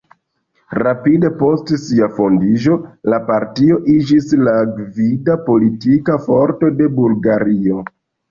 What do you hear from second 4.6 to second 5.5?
gvida